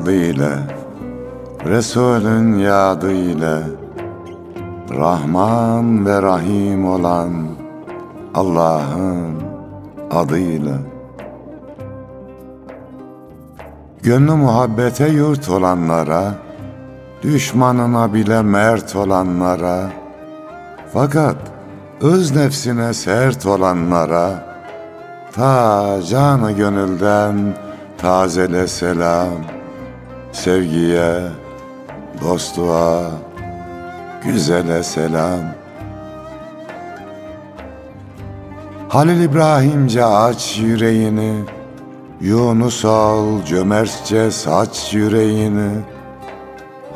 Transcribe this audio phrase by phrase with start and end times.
[0.00, 0.58] adıyla
[1.64, 3.62] Resulün yadıyla
[4.90, 7.32] Rahman ve Rahim olan
[8.34, 9.34] Allah'ın
[10.10, 10.78] adıyla.
[14.02, 16.34] Gönlü muhabbete yurt olanlara
[17.22, 19.90] Düşmanına bile mert olanlara
[20.92, 21.36] Fakat
[22.00, 24.44] öz nefsine sert olanlara
[25.32, 27.54] Ta canı gönülden
[27.98, 29.59] tazele selam
[30.32, 31.20] Sevgiye,
[32.24, 33.10] dostluğa,
[34.24, 35.40] güzele selam.
[38.88, 41.44] Halil İbrahimce aç yüreğini
[42.20, 45.70] Yunus ol cömertçe saç yüreğini.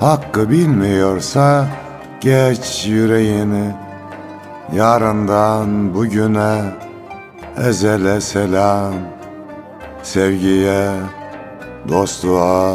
[0.00, 1.66] Hakkı bilmiyorsa
[2.20, 3.74] geç yüreğini.
[4.72, 6.60] Yarından bugüne
[7.56, 8.94] ezele selam.
[10.02, 10.90] Sevgiye,
[11.88, 12.74] dostluğa,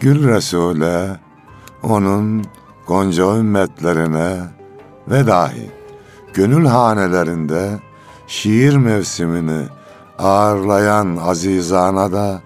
[0.00, 1.16] Gül Resul'e,
[1.82, 2.44] onun
[2.86, 4.36] gonca ümmetlerine
[5.08, 5.70] ve dahi
[6.34, 7.78] gönül hanelerinde
[8.26, 9.66] şiir mevsimini
[10.18, 12.40] ağırlayan azizana da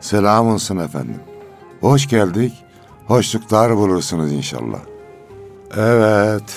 [0.00, 1.20] selam olsun efendim.
[1.80, 2.64] Hoş geldik,
[3.06, 4.80] hoşluklar bulursunuz inşallah.
[5.76, 6.56] Evet,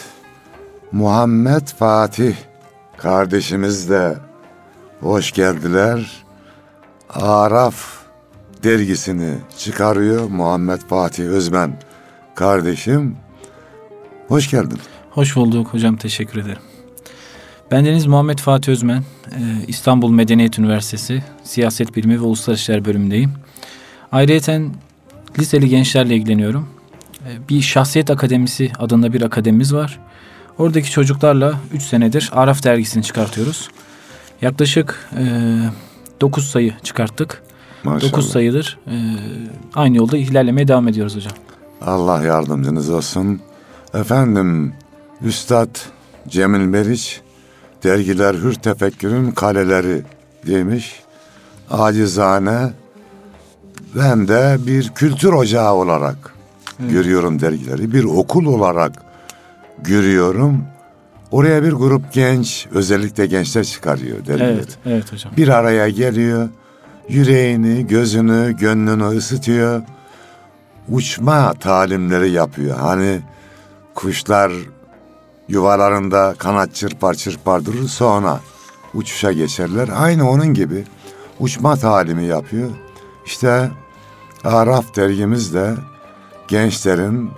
[0.92, 2.36] Muhammed Fatih
[2.98, 4.18] kardeşimiz de
[5.02, 6.26] hoş geldiler.
[7.10, 8.05] Araf
[8.66, 11.80] dergisini çıkarıyor Muhammed Fatih Özmen
[12.36, 13.16] kardeşim.
[14.28, 14.80] Hoş geldin.
[15.12, 16.62] Hoş bulduk hocam teşekkür ederim.
[17.72, 23.34] Bendeniz Muhammed Fatih Özmen, e, İstanbul Medeniyet Üniversitesi Siyaset Bilimi ve Uluslararası İşler bölümündeyim.
[24.12, 24.62] Ayrıca
[25.40, 26.70] liseli gençlerle ilgileniyorum.
[27.28, 30.00] E, bir Şahsiyet Akademisi adında bir akademimiz var.
[30.58, 33.70] Oradaki çocuklarla 3 senedir Araf dergisini çıkartıyoruz.
[34.42, 35.10] Yaklaşık
[36.22, 37.45] 9 e, sayı çıkarttık.
[37.86, 38.12] Maşallah.
[38.12, 38.96] 9 sayıdır e,
[39.76, 41.34] aynı yolda ilerlemeye devam ediyoruz hocam.
[41.82, 43.42] Allah yardımcınız olsun.
[43.94, 44.74] Efendim
[45.22, 45.76] Üstad
[46.28, 47.22] Cemil Meriç
[47.84, 50.02] dergiler hür tefekkürün kaleleri
[50.48, 51.00] demiş.
[51.72, 52.72] Acizane
[53.96, 56.34] ben de bir kültür ocağı olarak
[56.80, 56.92] evet.
[56.92, 57.92] görüyorum dergileri.
[57.92, 58.92] Bir okul olarak
[59.84, 60.64] görüyorum.
[61.32, 64.54] Oraya bir grup genç, özellikle gençler çıkarıyor dergileri.
[64.54, 65.34] Evet, evet hocam.
[65.38, 66.50] Bir araya geliyor
[67.10, 69.82] yüreğini, gözünü, gönlünü ısıtıyor.
[70.90, 72.78] Uçma talimleri yapıyor.
[72.78, 73.22] Hani
[73.96, 74.52] kuşlar
[75.48, 78.40] yuvalarında kanat çırpar çırpar durur sonra
[78.94, 79.90] uçuşa geçerler.
[79.96, 80.84] Aynı onun gibi
[81.40, 82.70] uçma talimi yapıyor.
[83.26, 83.72] İşte
[84.44, 85.74] Araf dergimiz de
[86.48, 87.30] gençlerin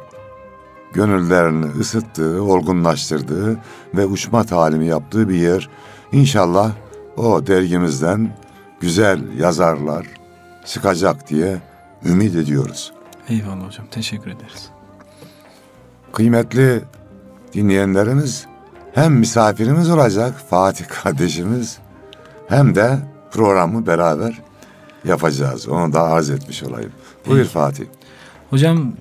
[0.93, 3.57] gönüllerini ısıttığı, olgunlaştırdığı
[3.95, 5.69] ve uçma talimi yaptığı bir yer.
[6.11, 6.71] İnşallah
[7.17, 8.37] o dergimizden
[8.79, 10.05] güzel yazarlar
[10.65, 11.57] çıkacak diye
[12.05, 12.91] ümit ediyoruz.
[13.29, 14.69] Eyvallah hocam teşekkür ederiz.
[16.13, 16.81] Kıymetli
[17.53, 18.45] dinleyenlerimiz
[18.93, 21.77] hem misafirimiz olacak Fatih kardeşimiz
[22.47, 22.99] hem de
[23.31, 24.41] programı beraber
[25.05, 25.67] yapacağız.
[25.67, 26.91] Onu da arz etmiş olayım.
[27.27, 27.49] Buyur Peki.
[27.49, 27.85] Fatih.
[28.49, 28.93] Hocam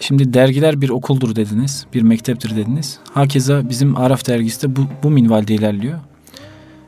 [0.00, 2.98] şimdi dergiler bir okuldur dediniz, bir mekteptir dediniz.
[3.14, 5.98] Hakeza bizim Araf dergisi de bu, bu minvalde ilerliyor.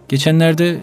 [0.08, 0.80] Geçenlerde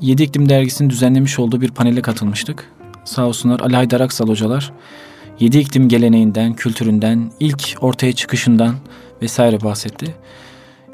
[0.00, 2.70] Yedi İklim Dergisi'nin düzenlemiş olduğu bir panele katılmıştık.
[3.04, 4.72] Sağ olsunlar Ali Haydar Aksal hocalar.
[5.40, 8.74] Yedi iklim geleneğinden, kültüründen, ilk ortaya çıkışından
[9.22, 10.14] vesaire bahsetti.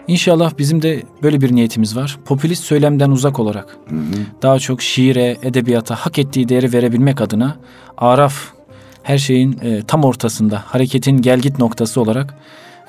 [0.06, 2.19] İnşallah bizim de böyle bir niyetimiz var.
[2.25, 4.02] Popülist söylemden uzak olarak hı hı.
[4.43, 7.56] daha çok şiire, edebiyata hak ettiği değeri verebilmek adına
[7.97, 8.35] Araf
[9.02, 12.35] her şeyin e, tam ortasında, hareketin gelgit noktası olarak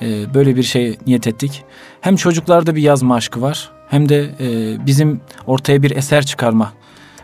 [0.01, 1.63] e, böyle bir şey niyet ettik.
[2.01, 6.73] Hem çocuklarda bir yazma aşkı var hem de e, bizim ortaya bir eser çıkarma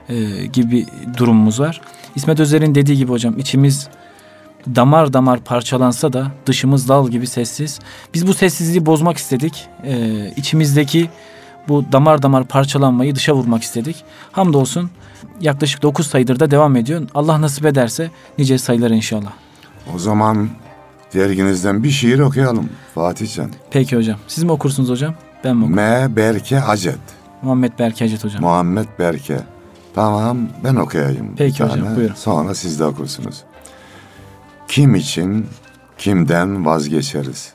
[0.09, 0.85] e, gibi
[1.17, 1.81] durumumuz var.
[2.15, 3.87] İsmet Özer'in dediği gibi hocam içimiz
[4.75, 7.79] damar damar parçalansa da dışımız dal gibi sessiz.
[8.13, 9.67] Biz bu sessizliği bozmak istedik.
[9.83, 11.09] E, içimizdeki
[11.67, 14.03] bu damar damar parçalanmayı dışa vurmak istedik.
[14.31, 14.89] Hamdolsun
[15.41, 17.01] yaklaşık 9 sayıdır da devam ediyor.
[17.15, 19.31] Allah nasip ederse nice sayılar inşallah.
[19.95, 20.49] O zaman
[21.13, 23.51] derginizden bir şiir okuyalım Fatihcan.
[23.71, 24.17] Peki hocam.
[24.27, 25.13] Siz mi okursunuz hocam?
[25.43, 25.79] Ben mi okurum?
[25.79, 26.15] M.
[26.15, 26.99] Berke Acet.
[27.41, 28.41] Muhammed Berke Hacet hocam.
[28.41, 29.39] Muhammed Berke.
[29.95, 31.35] Tamam ben okuyayım.
[31.37, 32.15] Peki hocam, buyurun.
[32.15, 33.43] Sonra siz de okursunuz.
[34.67, 35.47] Kim için
[35.97, 37.53] kimden vazgeçeriz?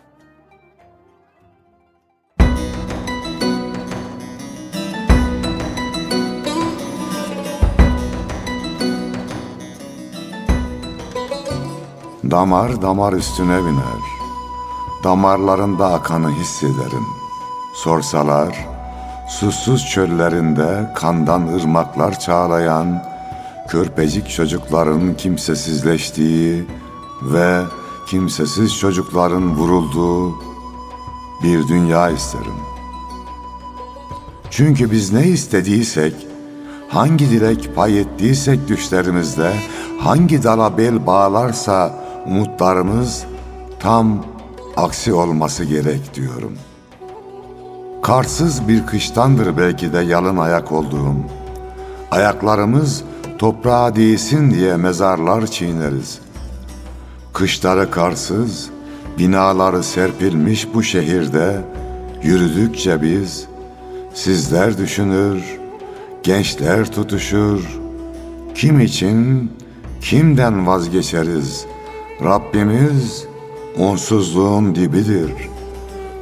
[12.31, 14.03] Damar damar üstüne biner.
[15.05, 17.22] Damarlarında akanı hissederim.
[17.73, 18.69] Sorsalar,
[19.29, 23.05] susuz çöllerinde kandan ırmaklar çağlayan,
[23.69, 26.67] körpecik çocukların kimsesizleştiği
[27.23, 27.63] ve
[28.07, 30.31] kimsesiz çocukların vurulduğu
[31.43, 32.55] bir dünya isterim.
[34.51, 36.15] Çünkü biz ne istediysek,
[36.89, 39.53] hangi dilek pay ettiysek düşlerimizde,
[40.01, 41.95] hangi dala bel bağlarsa
[42.27, 43.25] umutlarımız
[43.81, 44.25] tam
[44.77, 46.59] aksi olması gerek diyorum.
[48.03, 51.17] Karsız bir kıştandır belki de yalın ayak olduğum.
[52.11, 53.05] Ayaklarımız
[53.39, 56.19] toprağa değsin diye mezarlar çiğneriz.
[57.33, 58.71] Kışları karsız,
[59.19, 61.61] binaları serpilmiş bu şehirde
[62.23, 63.47] yürüdükçe biz
[64.15, 65.59] sizler düşünür,
[66.23, 67.79] gençler tutuşur.
[68.55, 69.53] Kim için,
[70.01, 71.67] kimden vazgeçeriz?
[72.25, 73.25] Rabbimiz
[73.79, 75.33] onsuzluğun dibidir.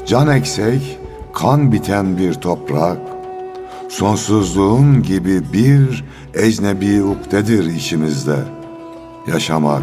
[0.07, 1.00] Can eksek,
[1.35, 2.99] kan biten bir toprak,
[3.89, 6.05] sonsuzluğun gibi bir
[6.35, 8.37] ecnebi ukdedir içimizde
[9.33, 9.83] yaşamak.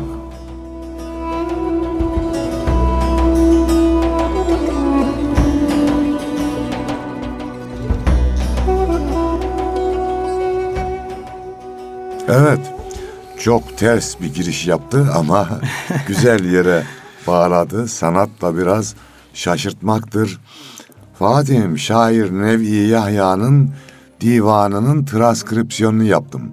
[12.29, 12.59] Evet,
[13.39, 15.49] çok ters bir giriş yaptı ama
[16.07, 16.83] güzel yere
[17.27, 17.87] bağladı.
[17.87, 18.95] Sanatla biraz
[19.33, 20.39] şaşırtmaktır.
[21.19, 23.69] Fatih'im şair Nev'i Yahya'nın
[24.21, 26.51] divanının transkripsiyonunu yaptım.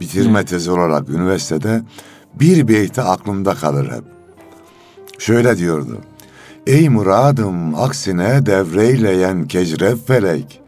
[0.00, 1.82] Bitirme tezi olarak üniversitede
[2.34, 4.04] bir beyti aklımda kalır hep.
[5.18, 5.98] Şöyle diyordu.
[6.66, 10.60] Ey muradım aksine devreyleyen kecref felek.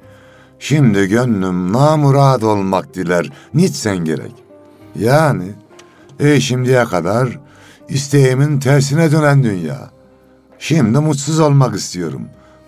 [0.59, 4.35] Şimdi gönlüm namurad olmak diler nitsen gerek.
[4.99, 5.45] Yani
[6.21, 7.39] ey şimdiye kadar
[7.89, 9.91] isteğimin tersine dönen dünya.
[10.59, 12.23] Şimdi mutsuz olmak istiyorum.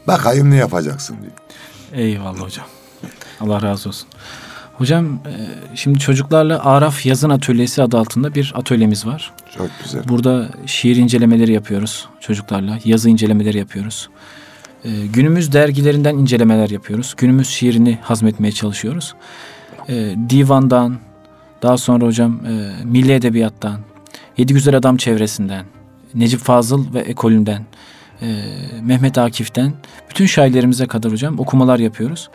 [0.06, 1.32] Bakayım ne yapacaksın diyor.
[1.92, 2.66] Eyvallah hocam.
[3.40, 4.08] Allah razı olsun.
[4.72, 5.32] Hocam e,
[5.74, 9.32] şimdi çocuklarla Araf Yazın Atölyesi adı altında bir atölyemiz var.
[9.56, 10.08] Çok güzel.
[10.08, 12.78] Burada şiir incelemeleri yapıyoruz çocuklarla.
[12.84, 14.08] Yazı incelemeleri yapıyoruz.
[14.84, 17.14] E, günümüz dergilerinden incelemeler yapıyoruz.
[17.16, 19.14] Günümüz şiirini hazmetmeye çalışıyoruz.
[19.88, 20.98] E, divandan,
[21.62, 22.40] daha sonra hocam
[22.84, 23.80] milli edebiyattan,
[24.36, 25.66] Yedi Güzel Adam çevresinden,
[26.14, 27.66] Necip Fazıl ve ekolünden,
[28.22, 28.26] e,
[28.82, 29.72] Mehmet Akif'ten
[30.10, 32.28] bütün şairlerimize kadar hocam okumalar yapıyoruz.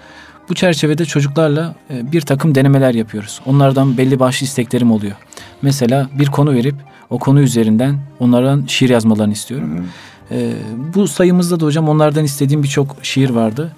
[0.50, 3.42] Bu çerçevede çocuklarla e, bir takım denemeler yapıyoruz.
[3.46, 5.16] Onlardan belli başlı isteklerim oluyor.
[5.62, 6.76] Mesela bir konu verip
[7.10, 9.88] o konu üzerinden onlardan şiir yazmalarını istiyorum.
[10.32, 10.54] E,
[10.96, 13.72] bu sayımızda da hocam onlardan istediğim birçok şiir vardı.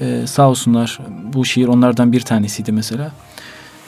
[0.00, 0.98] E, sağ olsunlar
[1.32, 3.12] bu şiir onlardan bir tanesiydi mesela.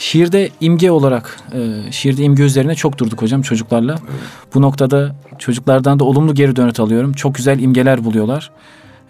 [0.03, 3.99] Şiirde imge olarak, e, şiirde imge üzerine çok durduk hocam çocuklarla.
[4.55, 7.13] Bu noktada çocuklardan da olumlu geri dönüt alıyorum.
[7.13, 8.51] Çok güzel imgeler buluyorlar.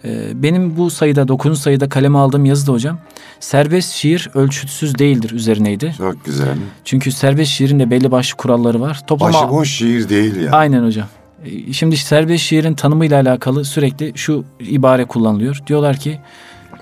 [0.05, 1.59] E, benim bu sayıda, 9.
[1.59, 2.99] sayıda kaleme aldığım yazı da hocam,
[3.39, 5.93] serbest şiir ölçütsüz değildir üzerineydi.
[5.97, 6.55] Çok güzel.
[6.85, 9.01] Çünkü serbest şiirin de belli başlı kuralları var.
[9.07, 9.33] Toplama...
[9.33, 10.51] Başıboş şiir değil yani.
[10.51, 11.07] Aynen hocam.
[11.45, 15.59] E, Şimdi serbest şiirin tanımıyla alakalı sürekli şu ibare kullanılıyor.
[15.67, 16.19] Diyorlar ki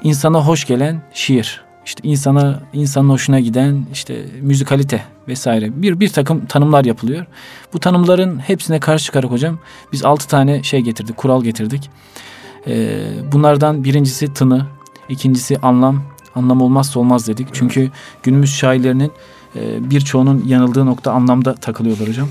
[0.04, 1.71] insana hoş gelen şiir.
[1.86, 7.26] İşte insana insanın hoşuna giden işte müzikalite vesaire bir bir takım tanımlar yapılıyor.
[7.74, 9.60] Bu tanımların hepsine karşı çıkarak hocam
[9.92, 11.90] biz altı tane şey getirdik, kural getirdik.
[12.68, 14.66] Ee, bunlardan birincisi tını,
[15.10, 16.04] ikincisi anlam.
[16.36, 17.48] Anlam olmazsa olmaz dedik.
[17.54, 17.90] Çünkü
[18.24, 19.12] günümüz şairlerinin
[19.56, 22.28] e, birçoğunun yanıldığı nokta anlamda takılıyorlar hocam.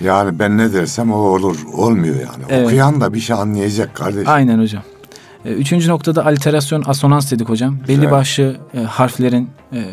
[0.00, 1.56] Yani ben ne dersem o olur.
[1.72, 2.44] Olmuyor yani.
[2.48, 2.66] Evet.
[2.66, 4.28] Okuyan da bir şey anlayacak kardeşim.
[4.28, 4.82] Aynen hocam.
[5.44, 7.78] E, Üçüncü noktada aliterasyon, asonans dedik hocam.
[7.88, 8.10] Belli Güzel.
[8.10, 9.84] başlı e, harflerin e,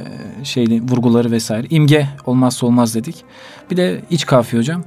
[0.44, 1.68] şeyli vurguları vesaire.
[1.70, 3.16] İmge olmazsa olmaz dedik.
[3.72, 4.84] Bir de iç kafiye hocam.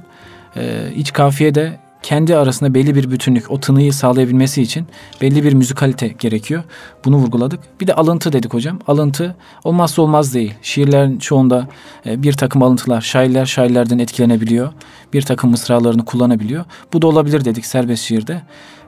[0.55, 4.87] E, iç kafiye de kendi arasında belli bir bütünlük, o tınıyı sağlayabilmesi için
[5.21, 6.63] belli bir müzikalite gerekiyor.
[7.05, 7.59] Bunu vurguladık.
[7.81, 8.79] Bir de alıntı dedik hocam.
[8.87, 10.53] Alıntı olmazsa olmaz değil.
[10.61, 11.67] Şiirlerin çoğunda
[12.05, 14.73] e, bir takım alıntılar, şairler şairlerden etkilenebiliyor.
[15.13, 16.65] Bir takım mısralarını kullanabiliyor.
[16.93, 18.41] Bu da olabilir dedik serbest şiirde.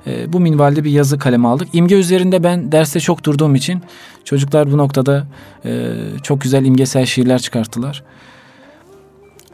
[0.08, 1.68] E, bu minvalde bir yazı kaleme aldık.
[1.74, 3.82] İmge üzerinde ben derste çok durduğum için
[4.24, 5.28] çocuklar bu noktada
[5.66, 8.04] e, çok güzel imgesel şiirler çıkarttılar.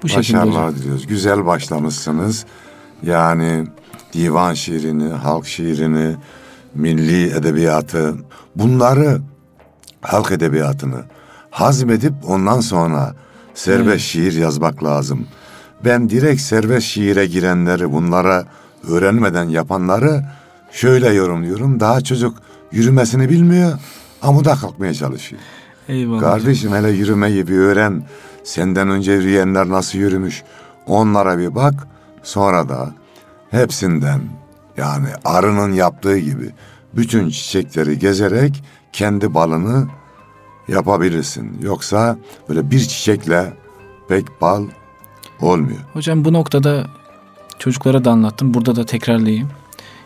[0.04, 0.18] Bu.
[0.18, 1.08] Başarılar diliyoruz.
[1.08, 2.46] Güzel başlamışsınız.
[3.04, 3.68] Yani
[4.14, 6.16] divan şiirini, halk şiirini,
[6.76, 8.16] milli edebiyatı
[8.56, 9.22] bunları
[10.02, 11.04] halk edebiyatını
[11.50, 13.16] hazmedip ondan sonra
[13.54, 14.00] serbest Evet.
[14.00, 15.28] şiir yazmak lazım.
[15.86, 18.46] Ben direkt serbest şiire girenleri bunlara
[18.90, 20.26] öğrenmeden yapanları
[20.72, 21.80] şöyle yorumluyorum.
[21.80, 22.38] Daha çocuk
[22.72, 23.72] yürümesini bilmiyor
[24.22, 25.42] amuda kalkmaya çalışıyor.
[25.90, 26.20] Eyvallah.
[26.20, 28.04] Kardeşim hele yürümeyi bir öğren.
[28.44, 30.44] Senden önce yürüyenler nasıl yürümüş
[30.88, 31.74] onlara bir bak.
[32.28, 32.94] Sonra da
[33.52, 34.22] hepsinden
[34.78, 36.52] yani arının yaptığı gibi
[36.94, 39.88] bütün çiçekleri gezerek kendi balını
[40.68, 41.62] yapabilirsin.
[41.62, 42.18] Yoksa
[42.50, 43.54] böyle bir çiçekle
[44.10, 44.64] pek bal
[45.42, 45.80] olmuyor.
[45.94, 46.88] Hocam bu noktada
[47.60, 48.54] çocuklara da anlattım.
[48.54, 49.50] Burada da tekrarlayayım.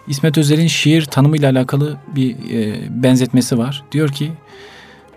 [0.08, 3.84] İsmet Özel'in şiir tanımıyla alakalı bir e, benzetmesi var.
[3.92, 4.32] Diyor ki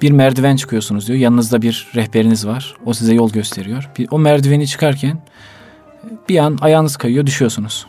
[0.03, 1.19] bir merdiven çıkıyorsunuz diyor.
[1.19, 2.77] Yanınızda bir rehberiniz var.
[2.85, 3.91] O size yol gösteriyor.
[3.99, 5.23] Bir, o merdiveni çıkarken
[6.29, 7.87] bir an ayağınız kayıyor düşüyorsunuz.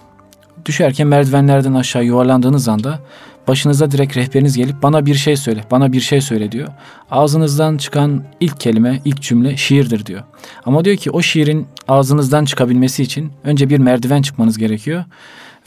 [0.65, 2.99] Düşerken merdivenlerden aşağı yuvarlandığınız anda
[3.47, 6.67] başınıza direkt rehberiniz gelip bana bir şey söyle, bana bir şey söyle diyor.
[7.11, 10.23] Ağzınızdan çıkan ilk kelime, ilk cümle şiirdir diyor.
[10.65, 15.03] Ama diyor ki o şiirin ağzınızdan çıkabilmesi için önce bir merdiven çıkmanız gerekiyor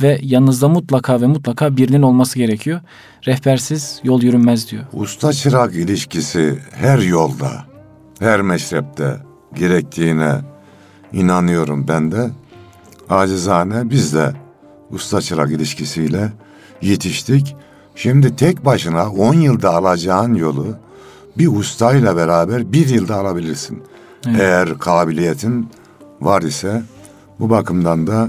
[0.03, 2.81] ve yanınızda mutlaka ve mutlaka birinin olması gerekiyor.
[3.27, 4.85] Rehbersiz yol yürünmez diyor.
[4.93, 7.51] Usta çırak ilişkisi her yolda,
[8.19, 9.17] her meşrepte
[9.55, 10.41] gerektiğine
[11.13, 12.31] inanıyorum ben de.
[13.11, 14.33] Acizane biz de
[14.91, 16.33] usta çırak ilişkisiyle
[16.83, 17.57] yetiştik.
[17.95, 20.67] Şimdi tek başına 10 yılda alacağın yolu
[21.39, 23.83] bir ustayla beraber bir yılda alabilirsin.
[24.29, 24.41] Evet.
[24.41, 25.71] Eğer kabiliyetin
[26.21, 26.83] var ise
[27.41, 28.29] bu bakımdan da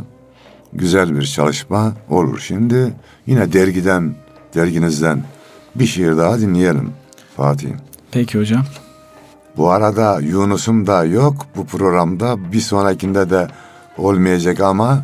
[0.74, 2.40] güzel bir çalışma olur.
[2.40, 2.94] Şimdi
[3.28, 4.16] yine dergiden,
[4.56, 5.24] derginizden
[5.76, 6.92] bir şiir daha dinleyelim
[7.38, 7.70] Fatih.
[8.12, 8.66] Peki hocam.
[9.60, 12.52] Bu arada Yunus'um da yok bu programda.
[12.52, 13.48] Bir sonrakinde de
[13.98, 15.04] olmayacak ama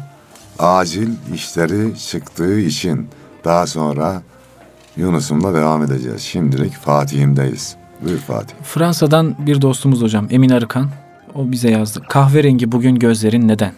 [0.60, 3.08] acil işleri çıktığı için
[3.46, 4.22] daha sonra
[4.98, 6.22] Yunus'umla devam edeceğiz.
[6.22, 7.76] Şimdilik Fatih'imdeyiz.
[8.02, 8.56] Buyur Fatih.
[8.64, 10.90] Fransa'dan bir dostumuz hocam Emin Arıkan.
[11.36, 12.02] O bize yazdı.
[12.10, 13.72] Kahverengi bugün gözlerin neden?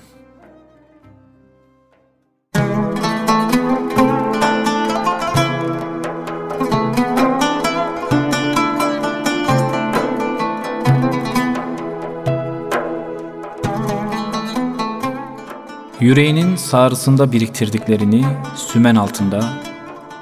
[16.07, 19.53] Yüreğinin sağrısında biriktirdiklerini sümen altında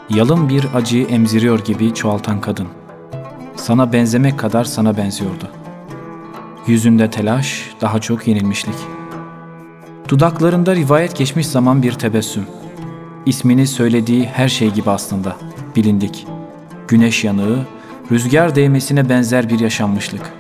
[0.10, 2.68] yalın bir acıyı emziriyor gibi çoğaltan kadın.
[3.56, 5.48] Sana benzemek kadar sana benziyordu.
[6.68, 8.76] Yüzünde telaş, daha çok yenilmişlik.
[10.10, 12.46] Dudaklarında rivayet geçmiş zaman bir tebessüm.
[13.26, 15.36] İsmini söylediği her şey gibi aslında,
[15.76, 16.28] bilindik.
[16.88, 17.60] Güneş yanığı,
[18.12, 20.34] rüzgar değmesine benzer bir yaşanmışlık.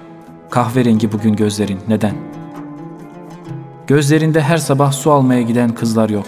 [0.50, 2.35] Kahverengi bugün gözlerin, neden?
[3.88, 6.25] Gözlerinde her sabah su almaya giden kızlar yok.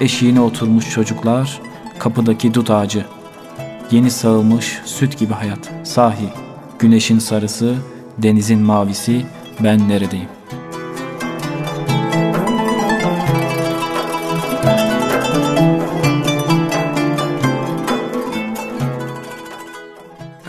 [0.00, 1.60] Eşiğine oturmuş çocuklar,
[1.98, 3.06] kapıdaki dut ağacı.
[3.90, 5.70] Yeni sağılmış süt gibi hayat.
[5.84, 6.28] Sahi,
[6.78, 7.74] güneşin sarısı,
[8.18, 9.26] denizin mavisi,
[9.60, 10.28] ben neredeyim?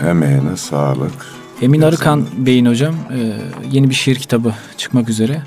[0.09, 1.25] Emeğine sağlık.
[1.61, 3.33] Emin Arıkan Bey'in hocam e,
[3.71, 5.41] yeni bir şiir kitabı çıkmak üzere.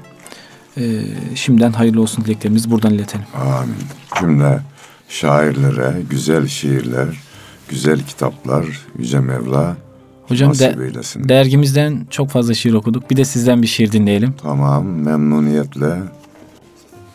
[0.76, 1.02] E,
[1.34, 3.26] şimdiden hayırlı olsun dileklerimizi buradan iletelim.
[3.34, 3.74] Amin.
[4.20, 4.60] Cümle
[5.08, 7.08] şairlere güzel şiirler,
[7.68, 8.66] güzel kitaplar
[8.98, 9.76] Yüce Mevla
[10.28, 11.28] Hocam nasip de, eylesin.
[11.28, 13.10] dergimizden çok fazla şiir okuduk.
[13.10, 14.34] Bir de sizden bir şiir dinleyelim.
[14.42, 15.98] Tamam, memnuniyetle.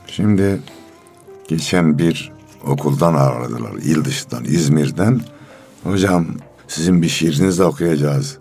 [0.08, 0.60] Şimdi
[1.48, 2.32] geçen bir
[2.68, 5.22] okuldan aradılar, il dışından, İzmir'den.
[5.84, 6.26] Hocam
[6.68, 8.38] sizin bir şiirinizi de okuyacağız.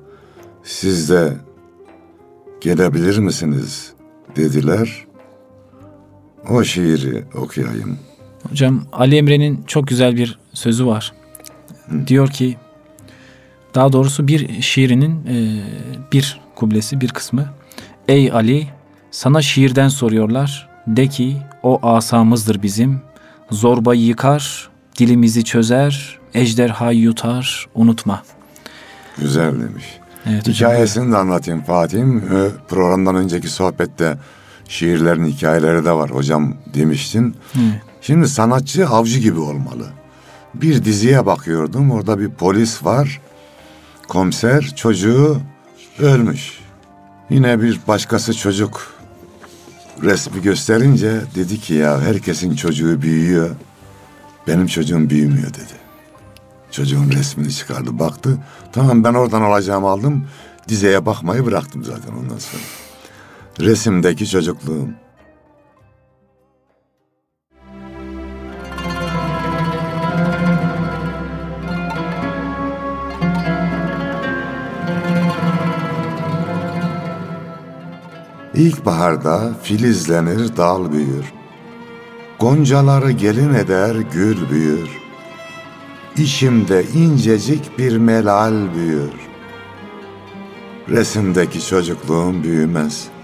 [0.65, 1.37] Siz de
[2.61, 3.93] gelebilir misiniz
[4.37, 5.07] dediler.
[6.49, 7.99] O şiiri okuyayım.
[8.50, 11.12] Hocam Ali Emre'nin çok güzel bir sözü var.
[12.06, 12.56] Diyor ki
[13.75, 15.62] daha doğrusu bir şiirinin e,
[16.12, 17.49] bir kublesi bir kısmı.
[18.09, 18.66] Ey Ali
[19.11, 20.68] sana şiirden soruyorlar.
[20.87, 23.00] De ki o asamızdır bizim.
[23.50, 28.23] Zorbayı yıkar, dilimizi çözer, ejderhayı yutar, unutma.
[29.18, 29.85] Güzel demiş.
[30.26, 30.70] Evet hocam.
[30.70, 32.25] Hikayesini de anlatayım Fatih'im.
[32.68, 34.16] Programdan önceki sohbette
[34.71, 37.37] şiirlerin hikayeleri de var hocam demiştin.
[37.55, 37.81] Evet.
[38.00, 39.87] Şimdi sanatçı avcı gibi olmalı.
[40.55, 41.91] Bir diziye bakıyordum.
[41.91, 43.21] Orada bir polis var.
[44.09, 45.41] Komiser çocuğu
[45.99, 46.59] ölmüş.
[47.31, 48.95] Yine bir başkası çocuk
[50.03, 53.50] resmi gösterince dedi ki ya herkesin çocuğu büyüyor.
[54.47, 55.81] Benim çocuğum büyümüyor dedi.
[56.71, 58.39] Çocuğun resmini çıkardı baktı.
[58.73, 60.25] Tamam ben oradan alacağımı aldım.
[60.69, 62.89] Dizeye bakmayı bıraktım zaten ondan sonra.
[63.61, 64.88] Resimdeki çocukluğum.
[78.55, 81.33] İlkbaharda filizlenir dal büyür.
[82.38, 84.90] Goncaları gelin eder gül büyür.
[86.17, 89.12] İşimde incecik bir melal büyür.
[90.88, 93.20] Resimdeki çocukluğum büyümez.''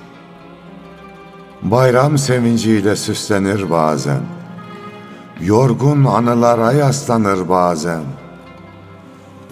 [1.71, 4.21] Bayram sevinciyle süslenir bazen.
[5.41, 8.03] Yorgun anılara yaslanır bazen.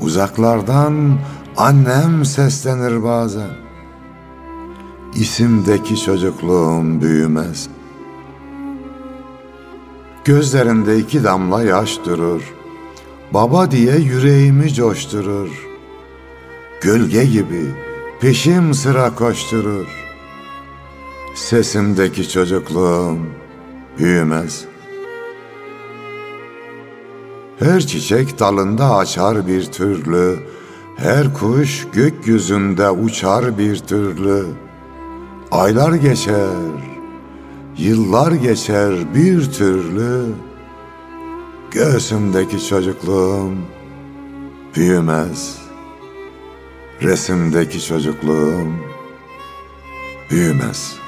[0.00, 1.18] Uzaklardan
[1.56, 3.50] annem seslenir bazen.
[5.14, 7.68] İsimdeki çocukluğum büyümez.
[10.25, 12.54] Gözlerinde iki damla yaş durur.
[13.33, 15.68] Baba diye yüreğimi coşturur.
[16.80, 17.75] Gölge gibi
[18.21, 20.04] peşim sıra koşturur.
[21.35, 23.19] Sesimdeki çocukluğum
[23.99, 24.64] büyümez.
[27.59, 30.38] Her çiçek dalında açar bir türlü,
[30.97, 34.47] her kuş gökyüzünde uçar bir türlü.
[35.50, 36.57] Aylar geçer,
[37.79, 40.25] yıllar geçer bir türlü.
[41.71, 43.55] Göğsümdeki çocukluğum
[44.76, 45.59] büyümez.
[47.03, 48.76] Resimdeki çocukluğum
[50.31, 51.04] büyümez.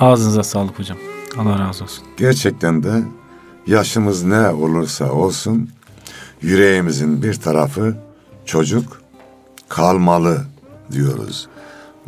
[0.00, 0.98] Ağzınıza sağlık hocam.
[1.38, 2.04] Allah razı olsun.
[2.16, 3.02] Gerçekten de
[3.66, 5.70] yaşımız ne olursa olsun
[6.42, 7.96] yüreğimizin bir tarafı
[8.44, 9.02] çocuk
[9.68, 10.44] kalmalı
[10.92, 11.48] diyoruz.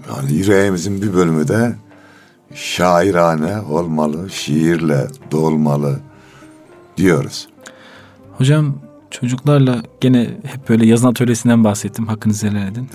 [0.08, 1.76] Yani yüreğimizin bir bölümü de
[2.54, 6.00] şairane olmalı, şiirle dolmalı
[6.96, 7.48] diyoruz.
[8.38, 8.74] Hocam
[9.10, 12.06] çocuklarla gene hep böyle yazın atölyesinden bahsettim.
[12.06, 12.88] Hakkınızı helal edin.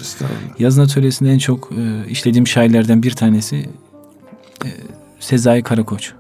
[0.60, 3.70] Yazın atölyesinde en çok e, işlediğim şairlerden bir tanesi
[4.66, 4.70] e,
[5.20, 6.14] Sezai Karakoç.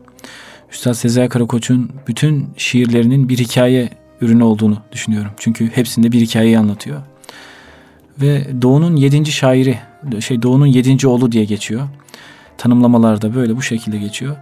[0.71, 3.89] Üstad Sezai Karakoç'un bütün şiirlerinin bir hikaye
[4.21, 5.31] ürünü olduğunu düşünüyorum.
[5.37, 7.01] Çünkü hepsinde bir hikayeyi anlatıyor.
[8.21, 9.79] Ve Doğu'nun yedinci şairi,
[10.19, 11.87] şey Doğu'nun yedinci oğlu diye geçiyor.
[12.57, 14.35] Tanımlamalarda böyle bu şekilde geçiyor.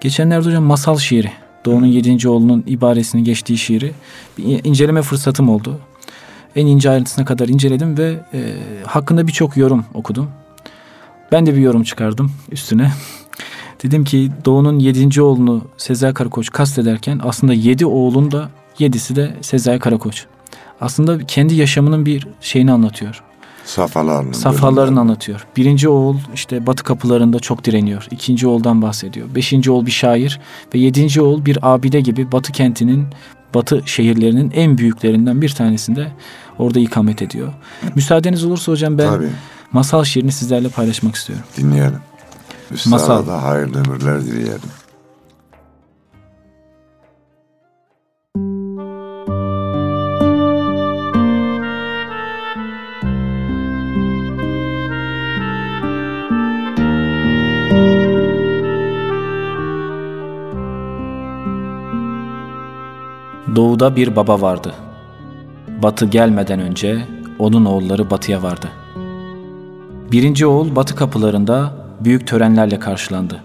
[0.00, 1.32] Geçenlerde hocam masal şiiri,
[1.64, 3.92] Doğu'nun yedinci oğlunun ibaresinin geçtiği şiiri
[4.38, 5.80] bir inceleme fırsatım oldu.
[6.56, 8.54] En ince ayrıntısına kadar inceledim ve e,
[8.86, 10.30] hakkında birçok yorum okudum.
[11.32, 12.92] Ben de bir yorum çıkardım üstüne.
[13.82, 19.78] Dedim ki Doğu'nun yedinci oğlunu Sezai Karakoç kastederken aslında yedi oğlun da yedisi de Sezai
[19.78, 20.26] Karakoç.
[20.80, 23.22] Aslında kendi yaşamının bir şeyini anlatıyor.
[23.64, 24.34] Safhalarını.
[24.34, 25.46] Safhalarını anlatıyor.
[25.56, 28.06] Birinci oğul işte batı kapılarında çok direniyor.
[28.10, 29.34] İkinci oğuldan bahsediyor.
[29.34, 30.40] Beşinci oğul bir şair
[30.74, 33.06] ve yedinci oğul bir abide gibi batı kentinin,
[33.54, 36.12] batı şehirlerinin en büyüklerinden bir tanesinde
[36.58, 37.52] orada ikamet ediyor.
[37.94, 39.30] Müsaadeniz olursa hocam ben Tabii
[39.72, 41.44] masal şiirini sizlerle paylaşmak istiyorum.
[41.56, 41.98] dinleyelim.
[42.86, 43.26] Masal.
[43.26, 44.60] da hayırlı ömürler dileyelim.
[63.56, 64.74] Doğuda bir baba vardı.
[65.82, 67.08] Batı gelmeden önce
[67.38, 68.68] onun oğulları batıya vardı.
[70.12, 73.42] Birinci oğul batı kapılarında büyük törenlerle karşılandı.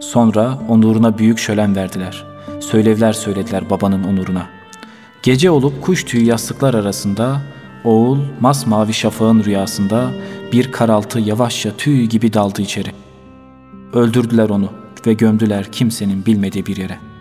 [0.00, 2.24] Sonra onuruna büyük şölen verdiler.
[2.60, 4.46] Söylevler söylediler babanın onuruna.
[5.22, 7.40] Gece olup kuş tüyü yastıklar arasında
[7.84, 10.10] oğul masmavi şafağın rüyasında
[10.52, 12.90] bir karaltı yavaşça tüy gibi daldı içeri.
[13.92, 14.68] Öldürdüler onu
[15.06, 17.14] ve gömdüler kimsenin bilmediği bir yere.''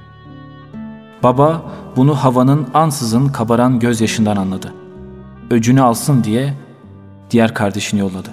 [1.24, 1.66] Baba
[1.96, 4.74] bunu havanın ansızın kabaran gözyaşından anladı.
[5.50, 6.54] Öcünü alsın diye
[7.32, 8.30] diğer kardeşini yolladı.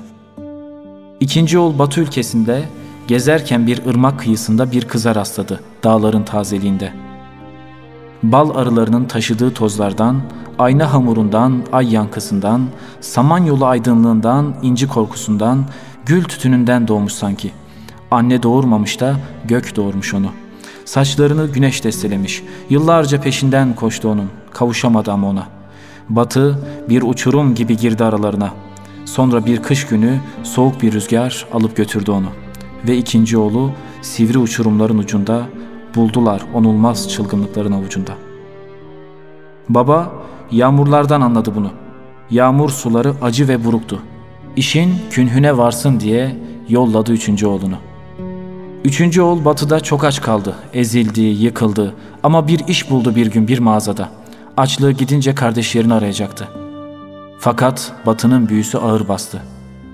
[1.20, 2.62] İkinci oğul Batı ülkesinde
[3.06, 6.92] gezerken bir ırmak kıyısında bir kıza rastladı dağların tazeliğinde.
[8.22, 10.20] Bal arılarının taşıdığı tozlardan,
[10.58, 12.66] ayna hamurundan, ay yankısından,
[13.00, 15.64] samanyolu aydınlığından, inci korkusundan,
[16.06, 17.52] gül tütününden doğmuş sanki.
[18.10, 20.50] Anne doğurmamış da gök doğurmuş onu.''
[20.90, 22.42] Saçlarını güneş destelemiş.
[22.70, 24.30] Yıllarca peşinden koştu onun.
[24.52, 25.46] Kavuşamadı ama ona.
[26.08, 28.52] Batı bir uçurum gibi girdi aralarına.
[29.10, 32.26] Sonra bir kış günü soğuk bir rüzgar alıp götürdü onu.
[32.88, 33.70] Ve ikinci oğlu
[34.02, 35.46] sivri uçurumların ucunda
[35.94, 38.12] buldular onulmaz çılgınlıkların avucunda.
[39.68, 40.12] Baba
[40.50, 41.70] yağmurlardan anladı bunu.
[42.30, 44.02] Yağmur suları acı ve buruktu.
[44.56, 46.36] İşin künhüne varsın diye
[46.68, 47.76] yolladı üçüncü oğlunu.
[48.84, 50.54] Üçüncü oğul batıda çok aç kaldı.
[50.72, 51.94] Ezildi, yıkıldı.
[52.22, 54.08] Ama bir iş buldu bir gün bir mağazada.
[54.56, 56.59] Açlığı gidince kardeşlerini arayacaktı.
[57.42, 59.42] Fakat batının büyüsü ağır bastı.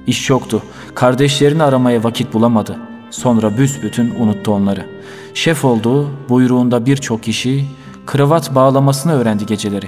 [0.07, 0.63] İş yoktu.
[0.95, 2.77] Kardeşlerini aramaya vakit bulamadı.
[3.11, 4.87] Sonra büsbütün unuttu onları.
[5.35, 7.65] Şef oldu, buyruğunda birçok kişi
[8.07, 9.87] kravat bağlamasını öğrendi geceleri.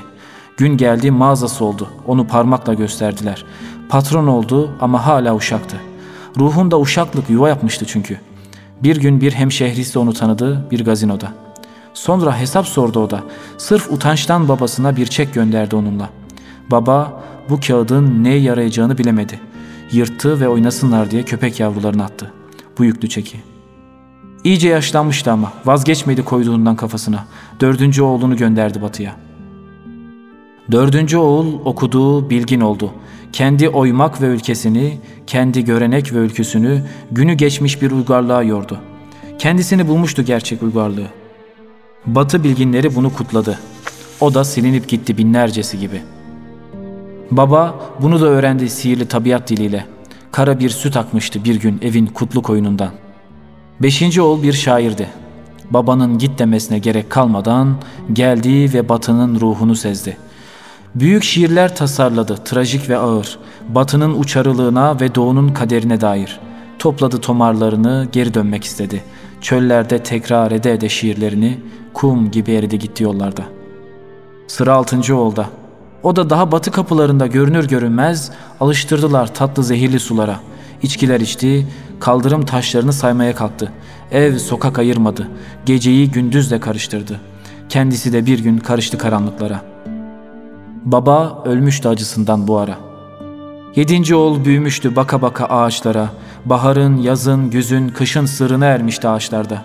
[0.56, 3.44] Gün geldi mağazası oldu, onu parmakla gösterdiler.
[3.88, 5.76] Patron oldu ama hala uşaktı.
[6.38, 8.20] Ruhunda uşaklık yuva yapmıştı çünkü.
[8.82, 11.32] Bir gün bir hemşehrisi onu tanıdı bir gazinoda.
[11.94, 13.20] Sonra hesap sordu o da.
[13.58, 16.08] Sırf utançtan babasına bir çek gönderdi onunla.
[16.70, 19.40] Baba bu kağıdın neye yarayacağını bilemedi.
[19.92, 22.32] Yırttı ve oynasınlar diye köpek yavrularını attı.
[22.78, 23.36] Bu yüklü çeki.
[24.44, 27.24] İyice yaşlanmıştı ama vazgeçmedi koyduğundan kafasına.
[27.60, 29.16] Dördüncü oğlunu gönderdi batıya.
[30.70, 32.92] Dördüncü oğul okuduğu bilgin oldu.
[33.32, 38.80] Kendi oymak ve ülkesini, kendi görenek ve ülküsünü günü geçmiş bir uygarlığa yordu.
[39.38, 41.06] Kendisini bulmuştu gerçek uygarlığı.
[42.06, 43.58] Batı bilginleri bunu kutladı.
[44.20, 46.02] O da silinip gitti binlercesi gibi.
[47.30, 49.84] Baba bunu da öğrendi sihirli tabiat diliyle.
[50.32, 52.90] Kara bir süt akmıştı bir gün evin kutlu koyunundan.
[53.82, 55.08] Beşinci oğul bir şairdi.
[55.70, 57.76] Babanın git demesine gerek kalmadan
[58.12, 60.16] geldi ve batının ruhunu sezdi.
[60.94, 63.38] Büyük şiirler tasarladı, trajik ve ağır.
[63.68, 66.40] Batının uçarılığına ve doğunun kaderine dair.
[66.78, 69.04] Topladı tomarlarını, geri dönmek istedi.
[69.40, 71.58] Çöllerde tekrar ede ede şiirlerini,
[71.94, 73.42] kum gibi eridi gitti yollarda.
[74.46, 75.46] Sıra altıncı oldu.
[76.02, 78.30] O da daha batı kapılarında görünür görünmez
[78.60, 80.40] alıştırdılar tatlı zehirli sulara.
[80.82, 81.66] İçkiler içti,
[82.00, 83.72] kaldırım taşlarını saymaya kalktı.
[84.10, 85.28] Ev sokak ayırmadı,
[85.66, 87.20] geceyi gündüzle karıştırdı.
[87.68, 89.62] Kendisi de bir gün karıştı karanlıklara.
[90.84, 92.78] Baba ölmüştü acısından bu ara.
[93.76, 96.08] Yedinci oğul büyümüştü baka baka ağaçlara.
[96.44, 99.64] Baharın, yazın, güzün, kışın sırrına ermişti ağaçlarda.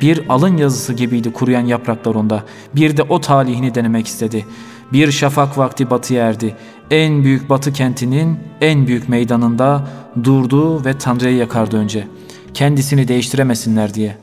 [0.00, 2.42] Bir alın yazısı gibiydi kuruyan yapraklar onda.
[2.76, 4.46] Bir de o talihini denemek istedi.
[4.94, 6.56] Bir şafak vakti batıya erdi.
[6.90, 9.86] En büyük batı kentinin en büyük meydanında
[10.24, 12.08] durdu ve Tanrı'yı yakardı önce.
[12.54, 14.16] Kendisini değiştiremesinler diye.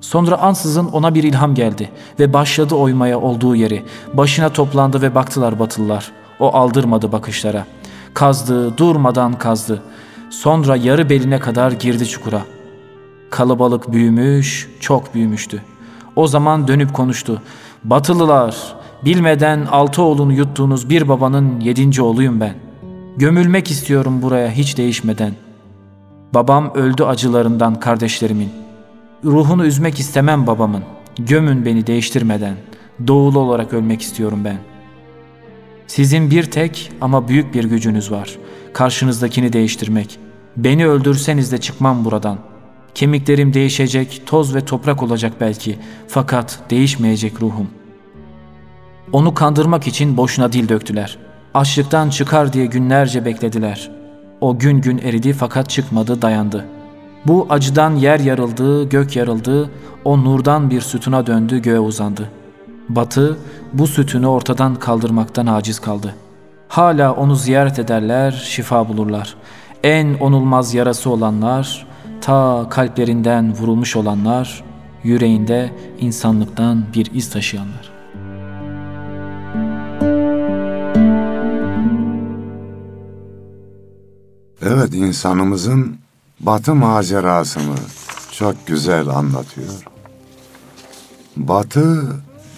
[0.00, 3.82] Sonra ansızın ona bir ilham geldi ve başladı oymaya olduğu yeri.
[4.14, 6.12] Başına toplandı ve baktılar batılılar.
[6.38, 7.66] O aldırmadı bakışlara.
[8.14, 9.82] Kazdı, durmadan kazdı.
[10.30, 12.42] Sonra yarı beline kadar girdi çukura.
[13.30, 15.62] Kalabalık büyümüş, çok büyümüştü.
[16.16, 17.42] O zaman dönüp konuştu.
[17.84, 22.54] Batılılar, bilmeden altı oğlunu yuttuğunuz bir babanın yedinci oğluyum ben.
[23.16, 25.32] Gömülmek istiyorum buraya hiç değişmeden.
[26.34, 28.48] Babam öldü acılarından kardeşlerimin.
[29.24, 30.82] Ruhunu üzmek istemem babamın.
[31.18, 32.54] Gömün beni değiştirmeden.
[33.06, 34.58] Doğulu olarak ölmek istiyorum ben.
[35.86, 38.38] Sizin bir tek ama büyük bir gücünüz var.
[38.72, 40.18] Karşınızdakini değiştirmek.
[40.56, 42.38] Beni öldürseniz de çıkmam buradan.
[42.94, 45.78] Kemiklerim değişecek, toz ve toprak olacak belki.
[46.08, 47.79] Fakat değişmeyecek ruhum.
[49.12, 51.18] Onu kandırmak için boşuna dil döktüler.
[51.54, 53.90] Açlıktan çıkar diye günlerce beklediler.
[54.40, 56.80] O gün gün eridi fakat çıkmadı, dayandı.''
[57.26, 59.70] Bu acıdan yer yarıldı, gök yarıldı,
[60.04, 62.30] o nurdan bir sütuna döndü, göğe uzandı.
[62.88, 63.38] Batı
[63.72, 66.14] bu sütünü ortadan kaldırmaktan aciz kaldı.
[66.68, 69.34] Hala onu ziyaret ederler, şifa bulurlar.
[69.84, 71.86] En onulmaz yarası olanlar,
[72.20, 74.64] ta kalplerinden vurulmuş olanlar,
[75.04, 75.70] yüreğinde
[76.00, 77.89] insanlıktan bir iz taşıyanlar.
[84.62, 85.98] Evet insanımızın
[86.40, 87.74] Batı macerasını
[88.32, 89.84] çok güzel anlatıyor.
[91.36, 92.02] Batı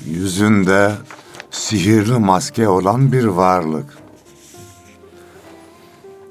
[0.06, 0.92] yüzünde
[1.50, 3.98] sihirli maske olan bir varlık.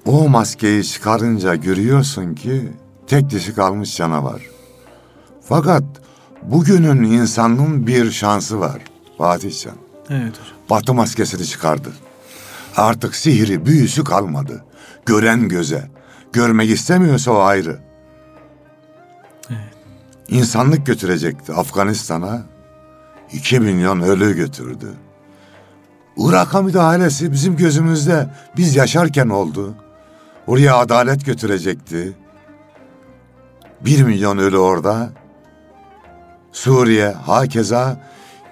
[0.05, 2.73] O maskeyi çıkarınca görüyorsun ki
[3.07, 4.41] tek dişi kalmış canavar.
[5.41, 5.84] Fakat
[6.43, 8.81] bugünün insanın bir şansı var
[9.17, 9.75] Fatih Can.
[10.10, 10.55] Evet hocam.
[10.69, 11.89] Batı maskesini çıkardı.
[12.77, 14.63] Artık sihiri, büyüsü kalmadı.
[15.05, 15.89] Gören göze,
[16.33, 17.79] görmek istemiyorsa o ayrı.
[19.49, 19.73] Evet.
[20.27, 22.41] İnsanlık götürecekti Afganistan'a.
[23.33, 24.93] 2 milyon ölü götürdü.
[26.17, 29.75] Irak'a müdahalesi bizim gözümüzde biz yaşarken oldu.
[30.47, 32.13] Oraya adalet götürecekti.
[33.81, 35.09] Bir milyon ölü orada.
[36.51, 38.01] Suriye hakeza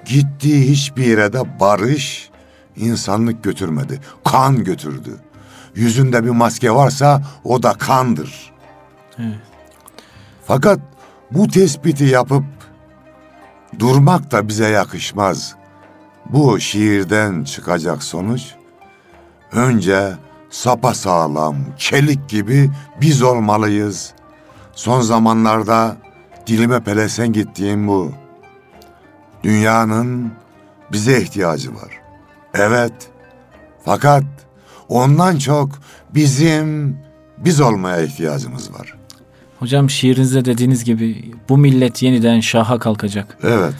[0.05, 2.29] gittiği hiçbir yere de barış,
[2.75, 4.01] insanlık götürmedi.
[4.25, 5.17] Kan götürdü.
[5.75, 8.53] Yüzünde bir maske varsa o da kandır.
[9.19, 9.39] Evet.
[10.45, 10.79] Fakat
[11.31, 12.43] bu tespiti yapıp
[13.79, 15.55] durmak da bize yakışmaz.
[16.25, 18.55] Bu şiirden çıkacak sonuç
[19.51, 20.13] önce
[20.49, 24.13] sapasağlam, çelik gibi biz olmalıyız.
[24.73, 25.97] Son zamanlarda
[26.47, 28.11] dilime pelesen gittiğim bu.
[29.43, 30.31] Dünyanın
[30.91, 32.01] bize ihtiyacı var.
[32.53, 32.93] Evet.
[33.85, 34.23] Fakat
[34.89, 35.69] ondan çok
[36.15, 36.97] bizim
[37.37, 38.93] biz olmaya ihtiyacımız var.
[39.59, 43.37] Hocam şiirinizde dediğiniz gibi bu millet yeniden şaha kalkacak.
[43.43, 43.73] Evet.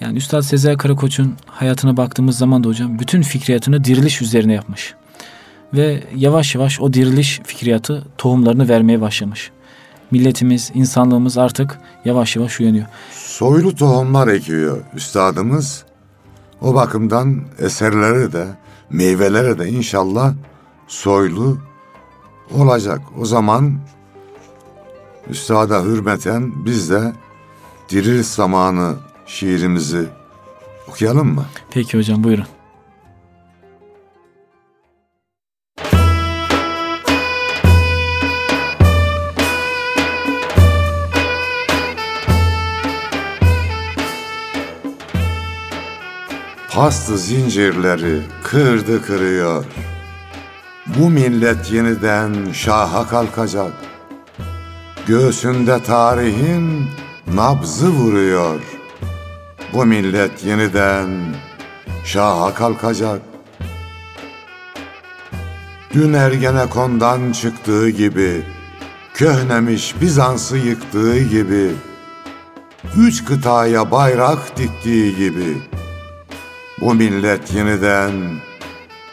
[0.00, 4.94] Yani Üstad Sezai Karakoç'un hayatına baktığımız zaman da hocam bütün fikriyatını diriliş üzerine yapmış.
[5.74, 9.50] Ve yavaş yavaş o diriliş fikriyatı tohumlarını vermeye başlamış.
[10.10, 12.86] Milletimiz, insanlığımız artık yavaş yavaş uyanıyor.
[13.12, 15.84] Soylu tohumlar ekiyor üstadımız.
[16.60, 18.46] O bakımdan eserleri de,
[18.90, 20.34] meyveleri de inşallah
[20.90, 21.58] soylu
[22.54, 23.00] olacak.
[23.20, 23.80] O zaman
[25.28, 27.12] üstada hürmeten biz de
[27.88, 28.94] diril zamanı
[29.26, 30.06] şiirimizi
[30.88, 31.44] okuyalım mı?
[31.70, 32.46] Peki hocam buyurun.
[46.72, 49.64] Pastı zincirleri kırdı kırıyor.
[50.98, 53.72] Bu millet yeniden şaha kalkacak.
[55.06, 56.90] Göğsünde tarihin
[57.34, 58.60] nabzı vuruyor.
[59.72, 61.08] Bu millet yeniden
[62.04, 63.20] şaha kalkacak.
[65.94, 68.42] Dün Ergenekon'dan çıktığı gibi,
[69.14, 71.70] köhnemiş Bizans'ı yıktığı gibi,
[72.96, 75.58] üç kıtaya bayrak diktiği gibi,
[76.80, 78.12] bu millet yeniden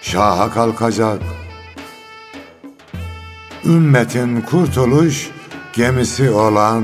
[0.02, 1.22] şaha kalkacak.
[3.66, 5.30] Ümmetin kurtuluş
[5.74, 6.84] gemisi olan,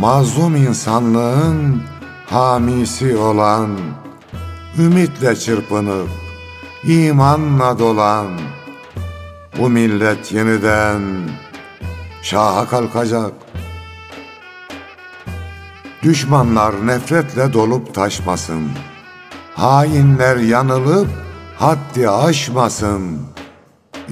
[0.00, 1.82] mazlum insanlığın
[2.26, 3.78] hamisi olan,
[4.78, 6.08] ümitle çırpınıp
[6.84, 8.26] imanla dolan,
[9.58, 11.02] bu millet yeniden
[12.22, 13.32] şaha kalkacak.
[16.02, 18.68] Düşmanlar nefretle dolup taşmasın.
[19.54, 21.08] Hainler yanılıp
[21.56, 23.18] haddi aşmasın.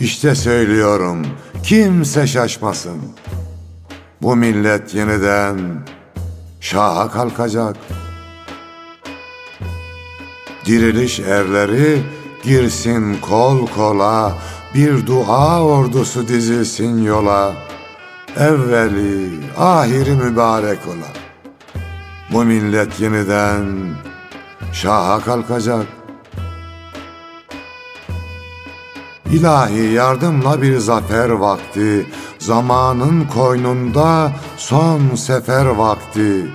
[0.00, 1.26] İşte söylüyorum
[1.62, 3.00] kimse şaşmasın.
[4.22, 5.58] Bu millet yeniden
[6.60, 7.76] şaha kalkacak.
[10.66, 12.02] Diriliş erleri
[12.44, 14.38] girsin kol kola,
[14.74, 17.52] bir dua ordusu dizilsin yola.
[18.36, 21.10] Evveli, ahiri mübarek ola.
[22.32, 23.94] Bu millet yeniden
[24.72, 25.86] şaha kalkacak.
[29.32, 32.06] İlahi yardımla bir zafer vakti,
[32.38, 36.46] zamanın koynunda son sefer vakti.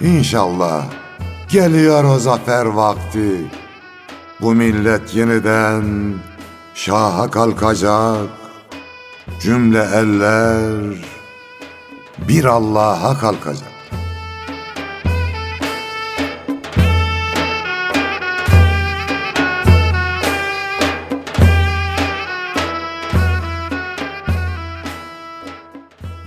[0.00, 0.84] İnşallah
[1.48, 3.50] geliyor o zafer vakti.
[4.40, 6.14] Bu millet yeniden
[6.74, 8.28] şaha kalkacak.
[9.40, 10.94] Cümle eller
[12.28, 13.73] bir Allah'a kalkacak.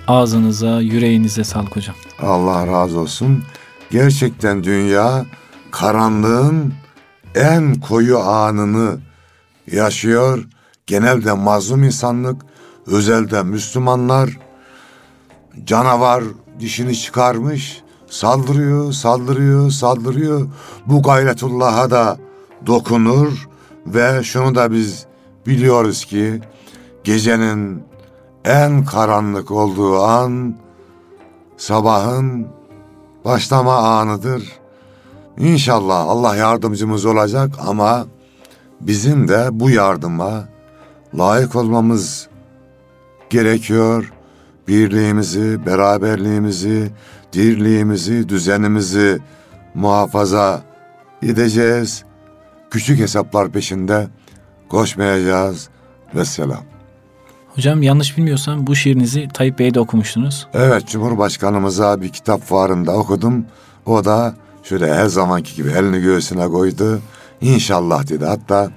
[0.07, 1.95] Ağzınıza, yüreğinize sağlık hocam.
[2.21, 3.43] Allah razı olsun.
[3.91, 5.25] Gerçekten dünya
[5.71, 6.73] karanlığın
[7.35, 8.99] en koyu anını
[9.71, 10.47] yaşıyor.
[10.87, 12.41] Genelde mazlum insanlık,
[12.87, 14.29] özelde Müslümanlar
[15.65, 16.23] canavar
[16.59, 20.47] dişini çıkarmış, saldırıyor, saldırıyor, saldırıyor.
[20.85, 22.17] Bu gayretullah'a da
[22.65, 23.47] dokunur
[23.85, 25.05] ve şunu da biz
[25.47, 26.41] biliyoruz ki
[27.03, 27.83] gecenin
[28.47, 30.55] en karanlık olduğu an
[31.57, 32.47] sabahın
[33.25, 34.51] başlama anıdır.
[35.37, 38.05] İnşallah Allah yardımcımız olacak ama
[38.81, 40.47] bizim de bu yardıma
[41.17, 42.27] layık olmamız
[43.29, 44.13] gerekiyor.
[44.67, 46.91] Birliğimizi, beraberliğimizi,
[47.33, 49.19] dirliğimizi, düzenimizi
[49.73, 50.61] muhafaza
[51.21, 52.03] edeceğiz.
[52.71, 54.07] Küçük hesaplar peşinde
[54.69, 55.69] koşmayacağız.
[56.15, 56.76] Vesselam.
[57.57, 60.47] Hocam yanlış bilmiyorsam bu şiirinizi Tayyip Bey'de okumuştunuz.
[60.53, 63.45] Evet Cumhurbaşkanımıza bir kitap fuarında okudum.
[63.85, 67.01] O da şöyle her zamanki gibi elini göğsüne koydu.
[67.41, 68.25] İnşallah dedi.
[68.25, 68.69] Hatta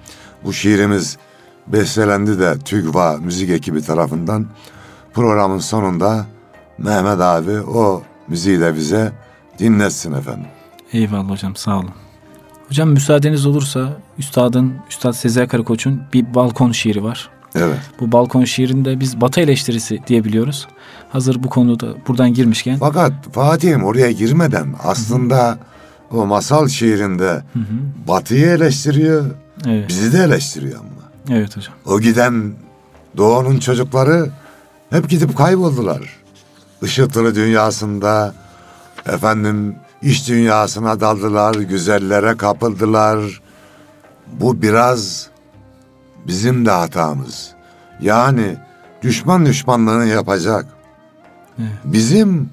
[0.44, 1.18] bu şiirimiz
[1.66, 4.46] bestelendi de TÜGVA müzik ekibi tarafından.
[5.14, 6.26] Programın sonunda
[6.78, 9.12] Mehmet abi o müziği de bize
[9.58, 10.46] dinletsin efendim.
[10.92, 11.90] Eyvallah hocam sağ olun.
[12.68, 17.30] Hocam müsaadeniz olursa Üstad'ın, Üstad Sezai Karakoç'un bir balkon şiiri var.
[17.54, 17.78] Evet.
[18.00, 20.68] Bu balkon şiirinde biz batı eleştirisi diyebiliyoruz.
[21.12, 22.78] Hazır bu konuda buradan girmişken.
[22.78, 25.58] Fakat Fatih'im oraya girmeden aslında
[26.10, 28.08] o masal şiirinde Hı hı.
[28.08, 29.24] Batı'yı eleştiriyor,
[29.66, 31.36] Evet, bizi de eleştiriyor ama.
[31.38, 31.74] evet hocam.
[31.86, 32.52] O giden
[33.16, 34.30] Doğu'nun çocukları
[34.90, 36.16] hep gidip kayboldular.
[36.82, 38.34] Işıltılı dünyasında
[39.06, 43.40] efendim iş dünyasına daldılar, güzellere kapıldılar.
[44.40, 45.28] Bu biraz
[46.26, 47.50] bizim de hatamız.
[48.00, 48.56] Yani
[49.02, 50.66] düşman düşmanlığını yapacak.
[51.84, 52.50] Bizim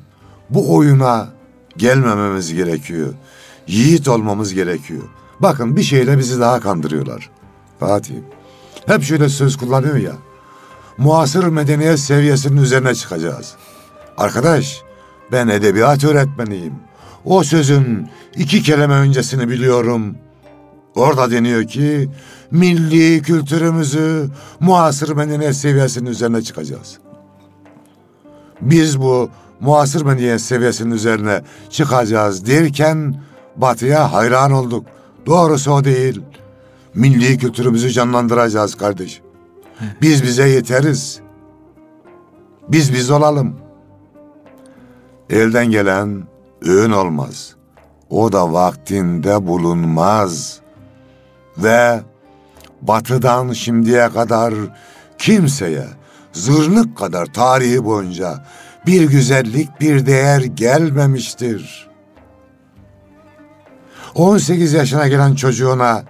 [0.50, 1.30] bu oyuna
[1.78, 3.14] gelmememiz gerekiyor.
[3.68, 5.04] Yiğit olmamız gerekiyor.
[5.40, 7.30] Bakın bir şeyle bizi daha kandırıyorlar.
[7.80, 8.16] Fatih.
[8.86, 10.14] Hep şöyle söz kullanıyor ya.
[10.98, 13.56] Muasır medeniyet seviyesinin üzerine çıkacağız.
[14.18, 14.82] Arkadaş
[15.32, 16.74] ben edebiyat öğretmeniyim.
[17.26, 20.16] O sözün iki kelime öncesini biliyorum.
[20.96, 22.10] Orada deniyor ki
[22.52, 24.30] milli kültürümüzü
[24.60, 26.98] muasır medeniyet seviyesinin üzerine çıkacağız.
[28.62, 29.30] Biz bu
[29.60, 33.16] muasır medeniyet seviyesinin üzerine çıkacağız derken
[33.56, 34.86] batıya hayran olduk.
[35.26, 36.22] Doğrusu o değil.
[36.94, 39.22] Milli kültürümüzü canlandıracağız kardeş.
[40.02, 41.20] Biz bize yeteriz.
[42.68, 43.56] Biz biz olalım.
[45.30, 46.24] Elden gelen
[46.62, 47.56] öğün olmaz.
[48.10, 50.60] O da vaktinde bulunmaz.
[51.58, 52.02] Ve
[52.82, 54.54] batıdan şimdiye kadar
[55.18, 55.88] kimseye
[56.34, 58.46] zırnık kadar tarihi boyunca
[58.86, 61.88] bir güzellik, bir değer gelmemiştir.
[64.16, 66.04] 18 yaşına gelen çocuğuna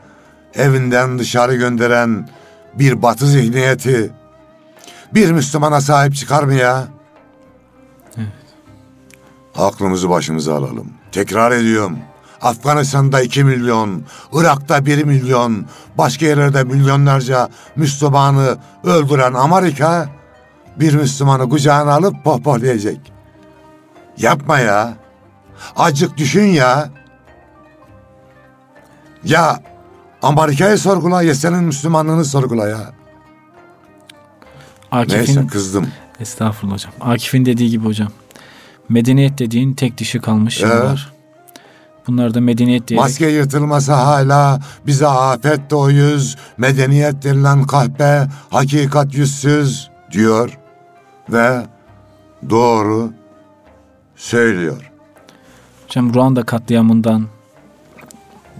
[0.55, 2.29] evinden dışarı gönderen
[2.73, 4.11] bir batı zihniyeti
[5.13, 6.87] bir Müslümana sahip çıkar mı ya?
[9.55, 10.93] Aklımızı başımıza alalım.
[11.11, 11.99] Tekrar ediyorum.
[12.41, 15.65] Afganistan'da 2 milyon, Irak'ta 1 milyon,
[15.97, 20.09] başka yerlerde milyonlarca Müslümanı öldüren Amerika
[20.79, 22.97] bir Müslümanı kucağına alıp pohpohlayacak.
[24.17, 24.93] Yapma ya.
[25.75, 26.89] Acık düşün ya.
[29.23, 29.63] Ya
[30.21, 32.93] Amerika'yı sorgula ya senin Müslümanlığını sorgula ya.
[34.91, 35.87] Akif'in Neyse kızdım.
[36.19, 36.93] Estağfurullah hocam.
[37.01, 38.09] Akif'in dediği gibi hocam.
[38.89, 40.73] Medeniyet dediğin tek dişi kalmış Evet.
[40.73, 41.16] yıllar.
[42.07, 49.89] Bunlar da medeniyet diyerek Maske yırtılmasa hala bize afet doğuyuz, medeniyet denilen kahpe, hakikat yüzsüz
[50.11, 50.57] diyor
[51.29, 51.65] ve
[52.49, 53.13] doğru
[54.15, 54.91] söylüyor.
[55.87, 57.27] hocam Ruanda katliamından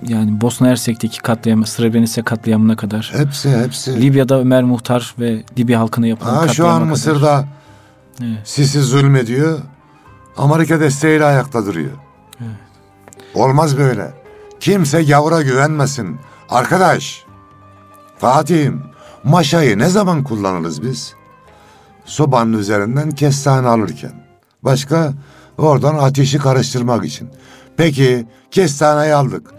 [0.08, 4.02] yani Bosna Hersek'teki katliamı, Srebrenica katliamına kadar Hepsi hepsi.
[4.02, 6.90] Libya'da Ömer Muhtar ve Libya halkına yapılan Ha, şu katliama an kadar.
[6.92, 7.46] Mısır'da
[8.24, 8.38] Evet.
[8.44, 9.60] Sisi zulmediyor.
[10.38, 11.92] Amerika desteğiyle ayakta duruyor.
[13.34, 14.14] Olmaz böyle.
[14.60, 16.20] Kimse gavura güvenmesin.
[16.50, 17.26] Arkadaş,
[18.18, 18.82] Fatih'im,
[19.24, 21.14] maşayı ne zaman kullanırız biz?
[22.06, 24.28] Sobanın üzerinden kestane alırken.
[24.64, 25.14] Başka
[25.58, 27.30] oradan ateşi karıştırmak için.
[27.78, 29.52] Peki kestaneyi aldık.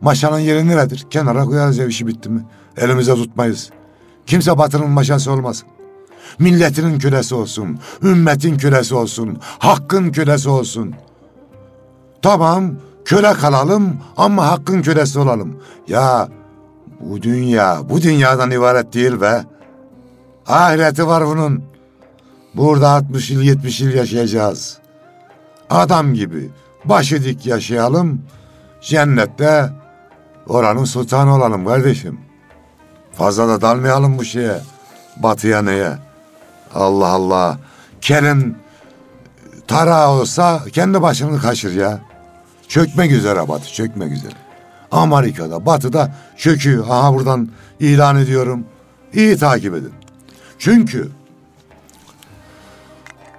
[0.00, 1.06] Maşanın yeri neredir?
[1.10, 2.44] Kenara koyarız ya işi bitti mi?
[2.76, 3.70] Elimize tutmayız.
[4.26, 5.68] Kimse batının maşası olmasın.
[6.38, 10.94] Milletinin kölesi olsun, ümmetin kölesi olsun, hakkın kölesi olsun.
[12.22, 12.74] Tamam,
[13.06, 15.62] köle kalalım ama hakkın kölesi olalım.
[15.88, 16.28] Ya
[17.00, 19.44] bu dünya, bu dünyadan ibaret değil be.
[20.46, 21.64] Ahireti var bunun.
[22.54, 24.78] Burada 60 yıl, 70 yıl yaşayacağız.
[25.70, 26.50] Adam gibi
[26.84, 28.22] başı dik yaşayalım.
[28.80, 29.70] Cennette
[30.48, 32.20] oranın sultanı olalım kardeşim.
[33.12, 34.60] Fazla da dalmayalım bu şeye.
[35.16, 35.92] Batıya neye?
[36.74, 37.58] Allah Allah.
[38.00, 38.56] Kelin
[39.66, 42.00] tarağı olsa kendi başını kaşır ya.
[42.68, 44.34] Çökmek üzere batı, çökmek üzere.
[44.90, 46.84] Amerika'da, batıda çöküyor.
[46.88, 47.48] Aha buradan
[47.80, 48.64] ilan ediyorum.
[49.12, 49.92] İyi takip edin.
[50.58, 51.08] Çünkü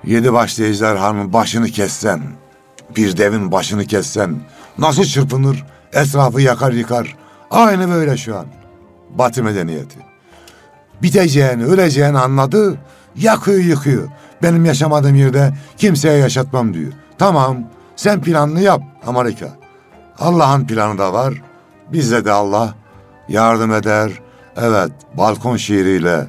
[0.03, 2.21] yedi başlı ejderhanın başını kessen,
[2.95, 4.35] bir devin başını kessen
[4.77, 7.15] nasıl çırpınır, etrafı yakar yıkar.
[7.51, 8.45] Aynı böyle şu an.
[9.09, 9.99] Batı medeniyeti.
[11.01, 12.77] Biteceğini, öleceğini anladı,
[13.15, 14.09] yakıyor yıkıyor.
[14.43, 16.91] Benim yaşamadığım yerde kimseye yaşatmam diyor.
[17.17, 17.57] Tamam,
[17.97, 19.49] sen planını yap Amerika.
[20.19, 21.33] Allah'ın planı da var.
[21.93, 22.75] Bizde de Allah
[23.29, 24.11] yardım eder.
[24.57, 26.27] Evet, balkon şiiriyle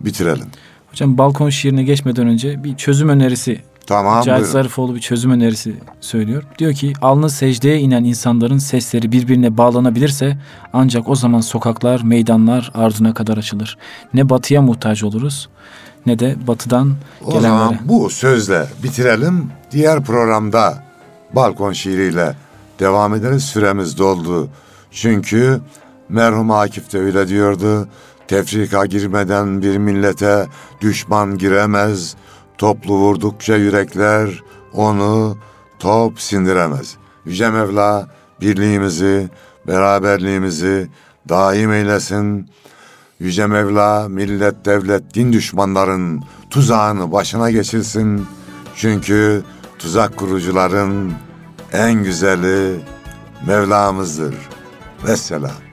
[0.00, 0.46] bitirelim.
[0.90, 4.52] Hocam balkon şiirine geçmeden önce bir çözüm önerisi Tamam, Cahit buyurun.
[4.52, 6.42] Zarifoğlu bir çözüm önerisi söylüyor.
[6.58, 10.38] Diyor ki alnı secdeye inen insanların sesleri birbirine bağlanabilirse
[10.72, 13.78] ancak o zaman sokaklar, meydanlar ardına kadar açılır.
[14.14, 15.48] Ne batıya muhtaç oluruz
[16.06, 16.94] ne de batıdan
[17.24, 17.48] O gelenlere.
[17.48, 19.50] zaman bu sözle bitirelim.
[19.70, 20.85] Diğer programda
[21.36, 22.36] balkon şiiriyle
[22.78, 23.44] devam ederiz.
[23.44, 24.48] Süremiz doldu.
[24.90, 25.60] Çünkü
[26.08, 27.88] merhum Akif de öyle diyordu.
[28.28, 30.46] Tefrika girmeden bir millete
[30.80, 32.16] düşman giremez.
[32.58, 35.38] Toplu vurdukça yürekler onu
[35.78, 36.96] top sindiremez.
[37.24, 38.08] Yüce Mevla
[38.40, 39.28] birliğimizi,
[39.66, 40.88] beraberliğimizi
[41.28, 42.50] daim eylesin.
[43.20, 48.26] Yüce Mevla millet, devlet, din düşmanların tuzağını başına geçirsin.
[48.76, 49.42] Çünkü
[49.78, 51.12] tuzak kurucuların
[51.76, 52.80] en güzeli
[53.46, 54.34] Mevlamızdır.
[55.06, 55.65] Vesselam.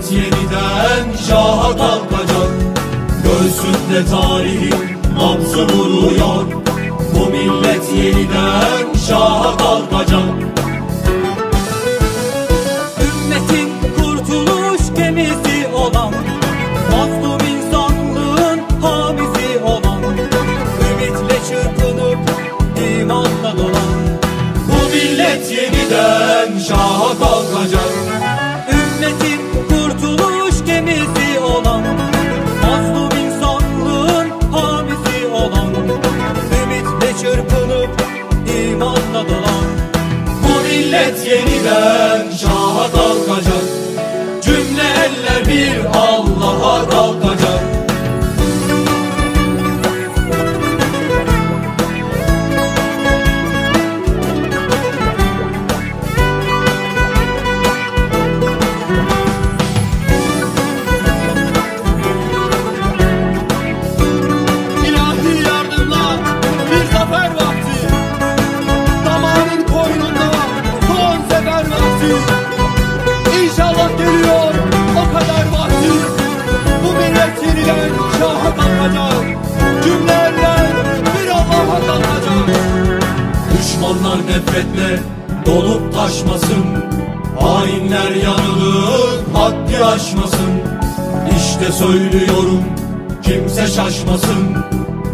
[0.00, 2.50] Millet yeniden şaha kalkacak.
[3.24, 4.74] Göğsünde tarihin
[5.18, 6.44] nabzı vuruyor
[7.14, 10.22] Bu millet yeniden şaha kalkacak.
[13.00, 16.14] Ümmetin kurtuluş gemisi olan
[16.90, 20.02] Mazlum insanlığın hamisi olan
[20.90, 22.18] Ümitle çırpınıp
[23.00, 24.00] imanla dolan.
[24.68, 27.89] Bu millet yeniden şaha kalkacak
[41.38, 42.19] millet
[83.80, 85.02] Düşmanlar nefretle
[85.46, 86.64] dolup taşmasın.
[87.40, 90.50] Hainler yanılıp haddi aşmasın.
[91.36, 92.64] İşte söylüyorum
[93.22, 94.56] kimse şaşmasın.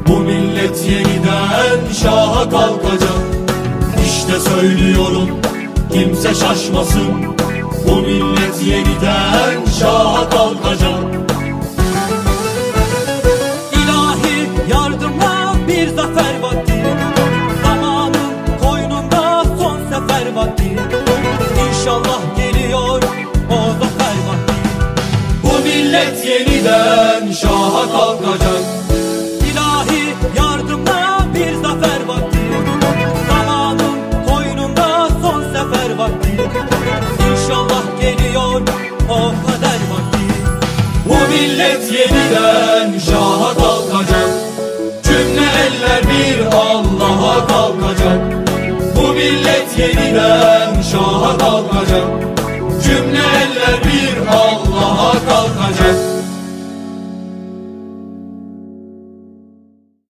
[0.08, 3.22] Bu millet yeniden şaha kalkacak.
[4.06, 5.28] İşte söylüyorum
[5.92, 7.36] kimse şaşmasın.
[7.88, 11.25] Bu millet yeniden şaha kalkacak
[21.86, 23.02] İnşallah geliyor
[23.50, 24.54] o zafer vakti.
[25.42, 28.85] Bu millet yeniden şaha kalkacak
[49.78, 52.35] yeniden şaha kalkacak